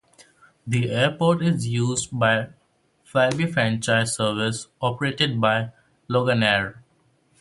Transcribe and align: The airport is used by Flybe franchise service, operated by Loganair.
The 0.65 0.89
airport 0.89 1.43
is 1.43 1.67
used 1.67 2.09
by 2.17 2.47
Flybe 3.05 3.53
franchise 3.53 4.15
service, 4.15 4.65
operated 4.81 5.39
by 5.39 5.73
Loganair. 6.09 6.79